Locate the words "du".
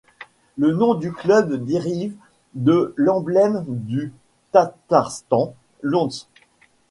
0.95-1.11, 3.67-4.11